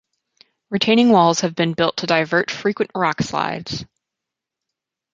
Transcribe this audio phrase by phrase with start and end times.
[0.71, 3.85] Retaining walls have been built to divert frequent rockslides.